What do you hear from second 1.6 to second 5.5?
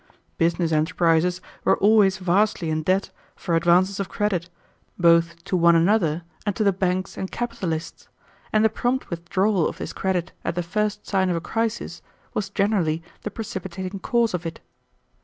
were always vastly in debt for advances of credit, both